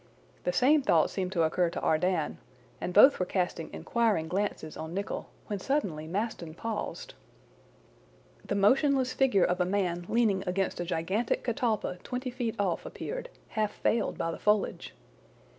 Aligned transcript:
The 0.45 0.51
same 0.51 0.81
thought 0.81 1.11
seemed 1.11 1.31
to 1.33 1.43
occur 1.43 1.69
to 1.69 1.79
Ardan; 1.79 2.39
and 2.81 2.91
both 2.91 3.19
were 3.19 3.25
casting 3.27 3.71
inquiring 3.71 4.27
glances 4.27 4.75
on 4.75 4.95
Nicholl, 4.95 5.29
when 5.45 5.59
suddenly 5.59 6.07
Maston 6.07 6.55
paused. 6.55 7.13
The 8.43 8.55
motionless 8.55 9.13
figure 9.13 9.45
of 9.45 9.61
a 9.61 9.63
man 9.63 10.07
leaning 10.09 10.43
against 10.47 10.79
a 10.79 10.85
gigantic 10.85 11.43
catalpa 11.43 11.99
twenty 12.01 12.31
feet 12.31 12.55
off 12.59 12.83
appeared, 12.83 13.29
half 13.49 13.79
veiled 13.83 14.17
by 14.17 14.31
the 14.31 14.39
foliage. 14.39 14.95